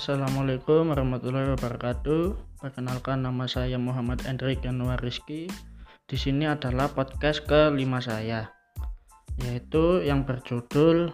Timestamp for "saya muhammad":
3.44-4.24